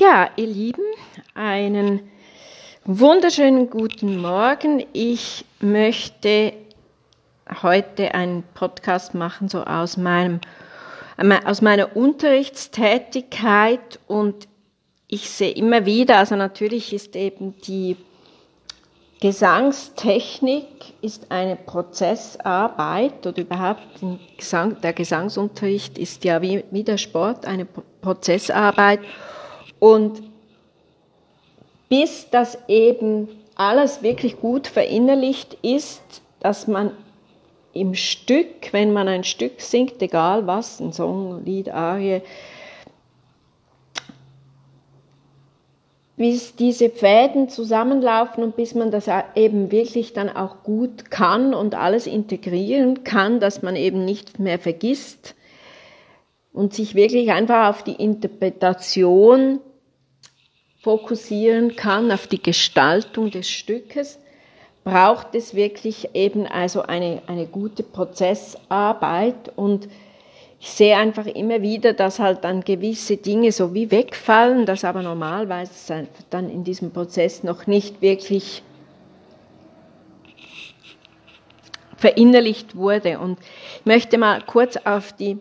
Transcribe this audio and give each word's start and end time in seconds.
Ja, 0.00 0.30
ihr 0.36 0.46
Lieben, 0.46 0.84
einen 1.34 2.08
wunderschönen 2.86 3.68
guten 3.68 4.16
Morgen. 4.16 4.86
Ich 4.94 5.44
möchte 5.60 6.54
heute 7.62 8.14
einen 8.14 8.42
Podcast 8.54 9.12
machen, 9.12 9.50
so 9.50 9.62
aus 9.62 9.98
meinem, 9.98 10.40
aus 11.44 11.60
meiner 11.60 11.98
Unterrichtstätigkeit 11.98 14.00
und 14.06 14.48
ich 15.06 15.28
sehe 15.28 15.52
immer 15.52 15.84
wieder, 15.84 16.16
also 16.16 16.34
natürlich 16.34 16.94
ist 16.94 17.14
eben 17.14 17.54
die 17.66 17.98
Gesangstechnik 19.20 20.94
ist 21.02 21.30
eine 21.30 21.56
Prozessarbeit 21.56 23.26
oder 23.26 23.42
überhaupt 23.42 24.00
der 24.82 24.94
Gesangsunterricht 24.94 25.98
ist 25.98 26.24
ja 26.24 26.40
wie, 26.40 26.64
wie 26.70 26.84
der 26.84 26.96
Sport 26.96 27.44
eine 27.44 27.66
Prozessarbeit 27.66 29.00
und 29.80 30.22
bis 31.88 32.30
das 32.30 32.56
eben 32.68 33.28
alles 33.56 34.02
wirklich 34.02 34.38
gut 34.38 34.68
verinnerlicht 34.68 35.54
ist, 35.62 36.22
dass 36.38 36.68
man 36.68 36.92
im 37.72 37.94
Stück, 37.94 38.72
wenn 38.72 38.92
man 38.92 39.08
ein 39.08 39.24
Stück 39.24 39.60
singt, 39.60 40.00
egal 40.00 40.46
was, 40.46 40.80
ein 40.80 40.92
Song, 40.92 41.44
Lied, 41.44 41.68
Arie, 41.70 42.22
bis 46.16 46.54
diese 46.54 46.90
Fäden 46.90 47.48
zusammenlaufen 47.48 48.44
und 48.44 48.54
bis 48.54 48.74
man 48.74 48.90
das 48.90 49.08
eben 49.34 49.72
wirklich 49.72 50.12
dann 50.12 50.28
auch 50.28 50.62
gut 50.62 51.10
kann 51.10 51.54
und 51.54 51.74
alles 51.74 52.06
integrieren 52.06 53.04
kann, 53.04 53.40
dass 53.40 53.62
man 53.62 53.74
eben 53.74 54.04
nicht 54.04 54.38
mehr 54.38 54.58
vergisst 54.58 55.34
und 56.52 56.74
sich 56.74 56.94
wirklich 56.94 57.30
einfach 57.30 57.70
auf 57.70 57.82
die 57.82 57.94
Interpretation 57.94 59.60
fokussieren 60.80 61.76
kann, 61.76 62.10
auf 62.10 62.26
die 62.26 62.42
Gestaltung 62.42 63.30
des 63.30 63.48
Stückes, 63.48 64.18
braucht 64.82 65.34
es 65.34 65.54
wirklich 65.54 66.14
eben 66.14 66.46
also 66.46 66.82
eine, 66.82 67.22
eine 67.26 67.46
gute 67.46 67.82
Prozessarbeit 67.82 69.52
und 69.56 69.88
ich 70.58 70.70
sehe 70.70 70.96
einfach 70.96 71.26
immer 71.26 71.62
wieder, 71.62 71.94
dass 71.94 72.18
halt 72.18 72.44
dann 72.44 72.62
gewisse 72.62 73.16
Dinge 73.16 73.50
so 73.50 73.72
wie 73.72 73.90
wegfallen, 73.90 74.66
dass 74.66 74.84
aber 74.84 75.02
normalerweise 75.02 76.06
dann 76.28 76.50
in 76.50 76.64
diesem 76.64 76.90
Prozess 76.90 77.42
noch 77.42 77.66
nicht 77.66 78.02
wirklich 78.02 78.62
verinnerlicht 81.96 82.76
wurde. 82.76 83.18
Und 83.18 83.38
ich 83.78 83.86
möchte 83.86 84.18
mal 84.18 84.42
kurz 84.42 84.76
auf 84.76 85.14
die 85.14 85.38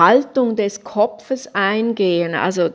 Haltung 0.00 0.56
des 0.56 0.82
Kopfes 0.82 1.54
eingehen, 1.54 2.34
also 2.34 2.70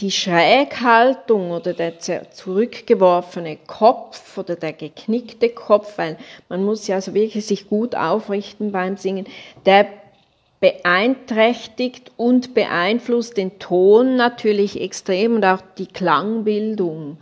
die 0.00 0.10
Schräghaltung 0.10 1.50
oder 1.50 1.72
der 1.72 1.98
zurückgeworfene 1.98 3.56
Kopf 3.66 4.36
oder 4.36 4.56
der 4.56 4.72
geknickte 4.72 5.48
Kopf, 5.48 5.96
weil 5.96 6.18
man 6.48 6.64
muss 6.64 6.86
ja 6.86 6.96
also 6.96 7.14
wirklich 7.14 7.46
sich 7.46 7.68
gut 7.68 7.94
aufrichten 7.94 8.70
beim 8.70 8.96
Singen, 8.96 9.26
der 9.64 9.86
beeinträchtigt 10.60 12.12
und 12.16 12.54
beeinflusst 12.54 13.36
den 13.36 13.58
Ton 13.60 14.16
natürlich 14.16 14.80
extrem 14.80 15.36
und 15.36 15.44
auch 15.44 15.62
die 15.78 15.86
Klangbildung 15.86 17.18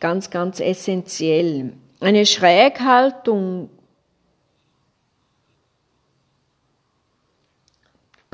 ganz, 0.00 0.30
ganz 0.30 0.60
essentiell. 0.60 1.74
Eine 2.00 2.26
Schräghaltung 2.26 3.70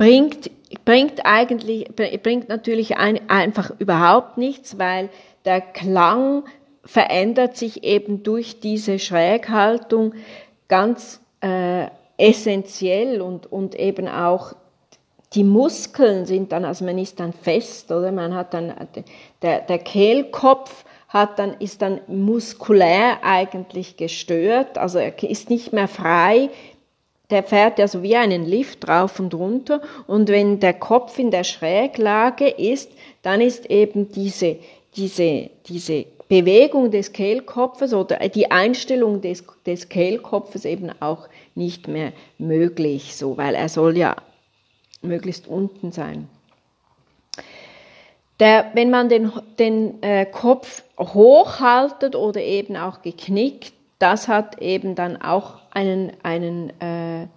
bringt, 0.01 0.49
bringt 0.83 1.27
eigentlich, 1.27 1.85
bringt 1.95 2.49
natürlich 2.49 2.97
ein, 2.97 3.29
einfach 3.29 3.71
überhaupt 3.77 4.35
nichts, 4.39 4.79
weil 4.79 5.09
der 5.45 5.61
Klang 5.61 6.43
verändert 6.83 7.55
sich 7.55 7.83
eben 7.83 8.23
durch 8.23 8.59
diese 8.59 8.97
Schräghaltung 8.97 10.15
ganz 10.67 11.21
äh, 11.41 11.85
essentiell 12.17 13.21
und, 13.21 13.51
und 13.51 13.75
eben 13.75 14.07
auch 14.07 14.53
die 15.33 15.43
Muskeln 15.43 16.25
sind 16.25 16.51
dann, 16.51 16.65
also 16.65 16.83
man 16.83 16.97
ist 16.97 17.19
dann 17.19 17.31
fest, 17.31 17.91
oder? 17.91 18.11
Man 18.11 18.33
hat 18.33 18.55
dann, 18.55 18.73
der, 19.43 19.59
der 19.61 19.77
Kehlkopf 19.77 20.83
hat 21.09 21.37
dann, 21.37 21.53
ist 21.59 21.83
dann 21.83 22.01
muskulär 22.07 23.19
eigentlich 23.21 23.97
gestört, 23.97 24.79
also 24.79 24.97
er 24.97 25.21
ist 25.21 25.51
nicht 25.51 25.73
mehr 25.73 25.87
frei 25.87 26.49
der 27.31 27.43
fährt 27.43 27.79
ja 27.79 27.87
so 27.87 28.03
wie 28.03 28.15
einen 28.15 28.45
Lift 28.45 28.87
rauf 28.87 29.19
und 29.19 29.33
runter 29.33 29.81
und 30.07 30.29
wenn 30.29 30.59
der 30.59 30.73
Kopf 30.73 31.17
in 31.17 31.31
der 31.31 31.43
Schräglage 31.43 32.49
ist, 32.49 32.91
dann 33.23 33.41
ist 33.41 33.65
eben 33.69 34.11
diese, 34.11 34.57
diese, 34.95 35.49
diese 35.67 36.05
Bewegung 36.27 36.91
des 36.91 37.11
Kehlkopfes 37.11 37.93
oder 37.93 38.17
die 38.29 38.51
Einstellung 38.51 39.21
des, 39.21 39.43
des 39.65 39.89
Kehlkopfes 39.89 40.65
eben 40.65 40.91
auch 41.01 41.27
nicht 41.55 41.87
mehr 41.87 42.13
möglich, 42.37 43.15
so, 43.15 43.37
weil 43.37 43.55
er 43.55 43.69
soll 43.69 43.97
ja 43.97 44.15
möglichst 45.01 45.47
unten 45.47 45.91
sein. 45.91 46.29
Der, 48.39 48.71
wenn 48.73 48.89
man 48.89 49.09
den, 49.09 49.31
den 49.59 50.01
äh, 50.01 50.25
Kopf 50.25 50.83
hochhaltet 50.97 52.15
oder 52.15 52.41
eben 52.41 52.75
auch 52.75 53.01
geknickt, 53.01 53.73
das 54.01 54.27
hat 54.27 54.61
eben 54.61 54.95
dann 54.95 55.21
auch 55.21 55.59
einen, 55.71 56.11
einen, 56.23 56.69
äh, 56.81 57.27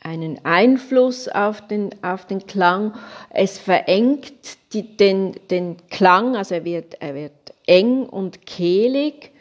einen 0.00 0.44
Einfluss 0.44 1.28
auf 1.28 1.66
den, 1.66 1.90
auf 2.02 2.26
den 2.26 2.46
Klang. 2.46 2.94
Es 3.30 3.58
verengt 3.58 4.32
die, 4.72 4.96
den, 4.96 5.36
den 5.50 5.76
Klang, 5.90 6.36
also 6.36 6.54
er 6.54 6.64
wird, 6.64 7.00
er 7.00 7.14
wird 7.14 7.32
eng 7.66 8.04
und 8.04 8.46
kehlig, 8.46 9.32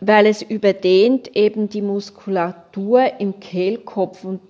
weil 0.00 0.26
es 0.26 0.42
überdehnt 0.42 1.34
eben 1.36 1.68
die 1.68 1.82
Muskulatur 1.82 3.18
im 3.18 3.40
Kehlkopf 3.40 4.24
und 4.24 4.40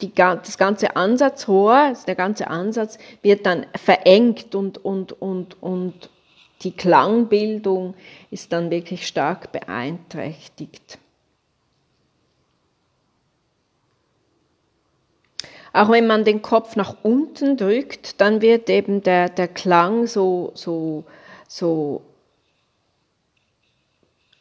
die, 0.00 0.12
das 0.14 0.58
ganze 0.58 0.96
Ansatzrohr, 0.96 1.74
also 1.74 2.06
der 2.06 2.14
ganze 2.14 2.48
Ansatz 2.48 2.98
wird 3.22 3.46
dann 3.46 3.66
verengt 3.76 4.54
und, 4.54 4.82
und, 4.84 5.20
und, 5.20 5.62
und 5.62 6.08
die 6.64 6.72
Klangbildung 6.72 7.94
ist 8.30 8.52
dann 8.52 8.70
wirklich 8.70 9.06
stark 9.06 9.52
beeinträchtigt. 9.52 10.98
Auch 15.72 15.90
wenn 15.90 16.06
man 16.06 16.24
den 16.24 16.40
Kopf 16.40 16.76
nach 16.76 16.96
unten 17.02 17.56
drückt, 17.56 18.20
dann 18.20 18.40
wird 18.40 18.70
eben 18.70 19.02
der, 19.02 19.28
der 19.28 19.48
Klang 19.48 20.06
so, 20.06 20.52
so, 20.54 21.02
so 21.48 22.02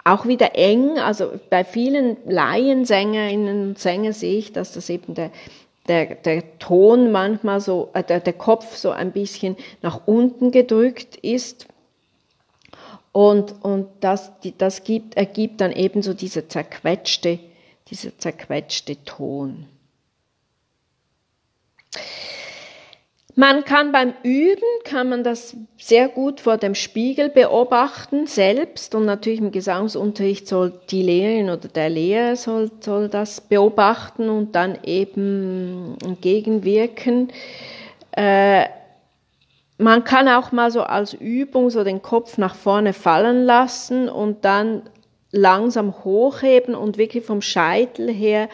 auch 0.04 0.28
wieder 0.28 0.56
eng. 0.56 1.00
Also 1.00 1.32
bei 1.50 1.64
vielen 1.64 2.18
Laiensängerinnen 2.26 3.70
und 3.70 3.80
Sängern 3.80 4.14
sehe 4.14 4.38
ich, 4.38 4.54
dass 4.54 4.74
das 4.74 4.90
eben 4.90 5.16
der, 5.16 5.32
der, 5.88 6.16
der 6.16 6.60
Ton 6.60 7.12
manchmal 7.12 7.60
so, 7.60 7.90
äh, 7.94 8.04
der, 8.04 8.20
der 8.20 8.34
Kopf 8.34 8.76
so 8.76 8.92
ein 8.92 9.12
bisschen 9.12 9.58
nach 9.82 10.02
unten 10.06 10.52
gedrückt 10.52 11.16
ist. 11.18 11.68
Und, 13.14 13.64
und 13.64 13.88
das, 14.02 14.32
das 14.58 14.84
gibt, 14.84 15.16
ergibt 15.16 15.62
dann 15.62 15.72
eben 15.72 16.02
so 16.02 16.14
dieser 16.14 16.50
zerquetschte, 16.50 17.40
dieser 17.88 18.18
zerquetschte 18.18 19.02
Ton. 19.06 19.68
Man 23.36 23.66
kann 23.66 23.92
beim 23.92 24.14
Üben, 24.24 24.62
kann 24.84 25.10
man 25.10 25.24
das 25.24 25.56
sehr 25.78 26.08
gut 26.08 26.40
vor 26.40 26.58
dem 26.58 26.76
Spiegel 26.76 27.30
beobachten, 27.30 28.28
selbst. 28.28 28.94
Und 28.94 29.06
natürlich 29.06 29.40
im 29.40 29.52
Gesangsunterricht 29.52 30.48
soll 30.48 30.82
die 30.90 31.02
Lehrerin 31.02 31.50
oder 31.50 31.68
der 31.68 31.90
Lehrer 31.90 32.36
soll, 32.36 32.72
soll 32.80 33.10
das 33.10 33.42
beobachten 33.42 34.30
und 34.30 34.54
dann 34.56 34.78
eben 34.84 35.98
entgegenwirken. 36.04 37.32
Äh, 38.12 38.66
man 39.84 40.04
kann 40.04 40.30
auch 40.30 40.52
mal 40.52 40.72
so 40.72 40.82
als 40.82 41.14
Übung 41.14 41.70
so 41.70 41.84
den 41.84 42.02
Kopf 42.02 42.38
nach 42.38 42.56
vorne 42.56 42.94
fallen 42.94 43.44
lassen 43.44 44.10
und 44.10 44.46
dann 44.46 44.84
langsam 45.32 46.04
hochheben 46.04 46.74
und 46.76 46.98
wirklich 46.98 47.26
vom 47.26 47.42
Scheitel 47.42 48.12
her 48.12 48.50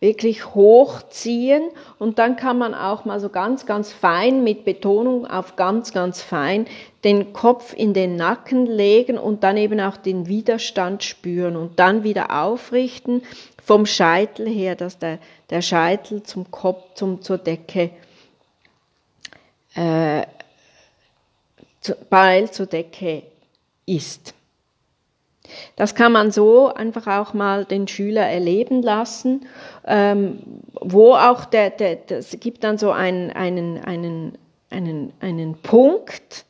wirklich 0.00 0.46
hochziehen. 0.54 1.62
Und 2.00 2.18
dann 2.18 2.34
kann 2.34 2.58
man 2.58 2.74
auch 2.74 3.04
mal 3.04 3.20
so 3.20 3.28
ganz, 3.28 3.66
ganz 3.66 3.92
fein 3.92 4.42
mit 4.42 4.64
Betonung 4.64 5.26
auf 5.26 5.54
ganz, 5.54 5.92
ganz 5.92 6.20
fein 6.20 6.66
den 7.04 7.32
Kopf 7.32 7.72
in 7.72 7.94
den 7.94 8.16
Nacken 8.16 8.66
legen 8.66 9.16
und 9.16 9.44
dann 9.44 9.56
eben 9.56 9.78
auch 9.80 9.96
den 9.96 10.26
Widerstand 10.26 11.04
spüren 11.04 11.54
und 11.54 11.78
dann 11.78 12.02
wieder 12.02 12.42
aufrichten 12.42 13.22
vom 13.64 13.86
Scheitel 13.86 14.48
her, 14.48 14.74
dass 14.74 14.98
der, 14.98 15.18
der 15.50 15.62
Scheitel 15.62 16.24
zum 16.24 16.50
Kopf, 16.50 16.94
zum, 16.94 17.22
zur 17.22 17.38
Decke, 17.38 17.90
äh, 19.76 20.22
parallel 22.10 22.50
zur 22.50 22.66
Decke 22.66 23.22
ist. 23.86 24.34
Das 25.76 25.94
kann 25.94 26.12
man 26.12 26.30
so 26.30 26.72
einfach 26.72 27.06
auch 27.06 27.34
mal 27.34 27.64
den 27.64 27.86
Schüler 27.86 28.26
erleben 28.26 28.82
lassen, 28.82 29.46
ähm, 29.86 30.38
wo 30.80 31.14
auch 31.14 31.44
der, 31.44 31.70
der, 31.70 31.96
das 31.96 32.36
gibt 32.40 32.64
dann 32.64 32.78
so 32.78 32.90
einen, 32.90 33.30
einen, 33.30 33.78
einen 33.84 34.38
einen, 34.72 35.12
einen 35.20 35.54
Punkt, 35.54 36.44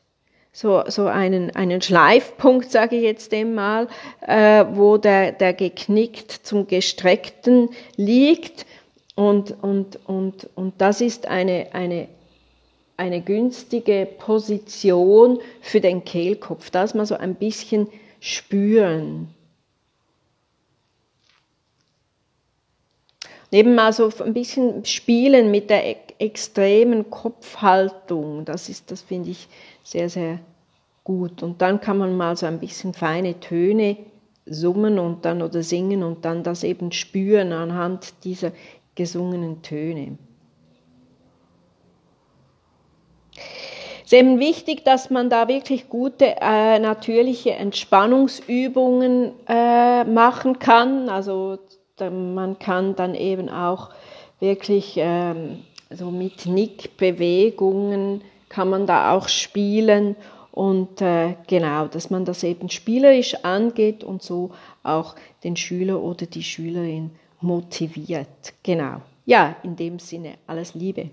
so, 0.52 0.82
so 0.86 1.06
einen, 1.06 1.54
einen 1.56 1.82
Schleifpunkt, 1.82 2.70
sage 2.70 2.96
ich 2.96 3.02
jetzt 3.02 3.32
einmal, 3.32 3.88
äh, 4.20 4.64
wo 4.72 4.96
der, 4.96 5.32
der 5.32 5.54
geknickt 5.54 6.30
zum 6.30 6.66
gestreckten 6.66 7.70
liegt. 7.96 8.66
Und, 9.14 9.54
und, 9.62 9.98
und, 10.06 10.48
und 10.54 10.80
das 10.80 11.00
ist 11.00 11.26
eine, 11.26 11.68
eine, 11.72 12.08
eine 12.96 13.22
günstige 13.22 14.06
Position 14.18 15.40
für 15.60 15.80
den 15.80 16.04
Kehlkopf, 16.04 16.70
dass 16.70 16.94
man 16.94 17.06
so 17.06 17.16
ein 17.16 17.34
bisschen 17.34 17.88
spüren. 18.20 19.28
Eben 23.50 23.74
mal 23.74 23.92
so 23.92 24.10
ein 24.24 24.32
bisschen 24.32 24.84
spielen 24.84 25.50
mit 25.50 25.68
der 25.68 25.96
extremen 26.20 27.10
Kopfhaltung, 27.10 28.44
das 28.44 28.68
ist, 28.68 28.90
das 28.90 29.02
finde 29.02 29.30
ich 29.30 29.48
sehr, 29.82 30.08
sehr 30.08 30.38
gut. 31.04 31.42
Und 31.42 31.60
dann 31.60 31.80
kann 31.80 31.98
man 31.98 32.16
mal 32.16 32.36
so 32.36 32.46
ein 32.46 32.60
bisschen 32.60 32.94
feine 32.94 33.40
Töne 33.40 33.98
summen 34.46 34.98
und 34.98 35.24
dann 35.24 35.42
oder 35.42 35.62
singen 35.62 36.02
und 36.02 36.24
dann 36.24 36.42
das 36.42 36.64
eben 36.64 36.92
spüren 36.92 37.52
anhand 37.52 38.24
dieser 38.24 38.52
gesungenen 38.94 39.62
Töne. 39.62 40.16
Es 44.04 44.12
ist 44.12 44.18
eben 44.18 44.40
wichtig, 44.40 44.84
dass 44.84 45.10
man 45.10 45.30
da 45.30 45.48
wirklich 45.48 45.88
gute 45.88 46.36
äh, 46.40 46.78
natürliche 46.78 47.52
Entspannungsübungen 47.52 49.32
äh, 49.48 50.04
machen 50.04 50.58
kann. 50.58 51.08
Also 51.08 51.58
man 51.98 52.58
kann 52.58 52.96
dann 52.96 53.14
eben 53.14 53.48
auch 53.48 53.90
wirklich 54.40 54.94
ähm, 54.96 55.62
so 55.90 56.10
mit 56.10 56.46
Nickbewegungen 56.46 58.22
kann 58.48 58.68
man 58.68 58.86
da 58.86 59.12
auch 59.12 59.28
spielen 59.28 60.16
und 60.50 61.00
äh, 61.00 61.36
genau, 61.46 61.86
dass 61.86 62.10
man 62.10 62.26
das 62.26 62.42
eben 62.44 62.68
spielerisch 62.68 63.34
angeht 63.44 64.04
und 64.04 64.22
so 64.22 64.50
auch 64.82 65.14
den 65.42 65.56
Schüler 65.56 66.02
oder 66.02 66.26
die 66.26 66.42
Schülerin 66.42 67.12
motiviert. 67.40 68.52
Genau. 68.62 69.00
Ja, 69.24 69.56
in 69.62 69.76
dem 69.76 69.98
Sinne, 69.98 70.34
alles 70.46 70.74
Liebe. 70.74 71.10